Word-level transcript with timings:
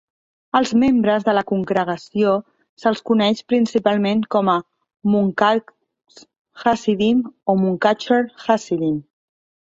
Als 0.59 0.69
membres 0.83 1.25
de 1.25 1.33
la 1.37 1.41
congregació 1.49 2.31
se'ls 2.83 3.03
coneix 3.09 3.43
principalment 3.51 4.23
com 4.35 4.49
"Munkacs 5.15 6.23
Hasidim" 6.63 7.21
o 7.53 7.55
"Munkatcher 7.65 8.19
Hasidim". 8.47 8.97